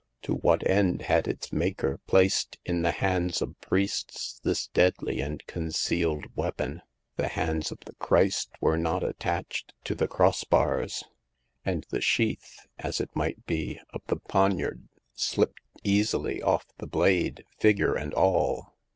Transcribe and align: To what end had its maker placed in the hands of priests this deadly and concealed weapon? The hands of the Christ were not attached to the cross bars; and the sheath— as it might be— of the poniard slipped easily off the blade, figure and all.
To 0.23 0.33
what 0.33 0.67
end 0.67 1.03
had 1.03 1.27
its 1.27 1.53
maker 1.53 1.99
placed 2.07 2.57
in 2.65 2.81
the 2.81 2.89
hands 2.89 3.39
of 3.39 3.53
priests 3.61 4.39
this 4.43 4.65
deadly 4.65 5.21
and 5.21 5.45
concealed 5.45 6.25
weapon? 6.35 6.81
The 7.17 7.27
hands 7.27 7.71
of 7.71 7.81
the 7.81 7.93
Christ 7.93 8.49
were 8.59 8.79
not 8.79 9.03
attached 9.03 9.75
to 9.83 9.93
the 9.93 10.07
cross 10.07 10.43
bars; 10.43 11.03
and 11.63 11.85
the 11.91 12.01
sheath— 12.01 12.65
as 12.79 12.99
it 12.99 13.15
might 13.15 13.45
be— 13.45 13.79
of 13.93 14.01
the 14.07 14.17
poniard 14.17 14.89
slipped 15.13 15.59
easily 15.83 16.41
off 16.41 16.65
the 16.79 16.87
blade, 16.87 17.45
figure 17.59 17.93
and 17.93 18.11
all. 18.15 18.73